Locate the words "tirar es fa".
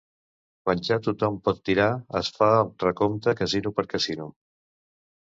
1.69-2.47